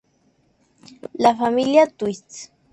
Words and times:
La 1.13 1.35
Familia 1.35 1.85
Twist. 1.85 2.49